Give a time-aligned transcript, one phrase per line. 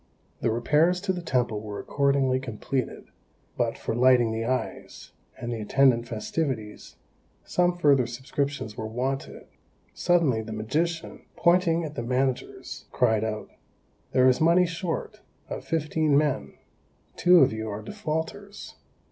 [0.39, 3.09] The repairs to the temple were accordingly completed,
[3.55, 6.95] but for "lighting the eyes," and the attendant festivities,
[7.43, 9.45] some further subscriptions were wanted.
[9.93, 13.51] Suddenly, the magician, pointing at the managers, cried out,
[14.11, 16.55] "There is money short; of fifteen men,
[17.15, 18.77] two of you are defaulters."